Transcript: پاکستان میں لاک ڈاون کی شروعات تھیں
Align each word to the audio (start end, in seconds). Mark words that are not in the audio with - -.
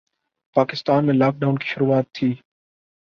پاکستان 0.55 1.05
میں 1.05 1.13
لاک 1.13 1.33
ڈاون 1.41 1.57
کی 1.57 1.67
شروعات 1.67 2.05
تھیں 2.15 2.33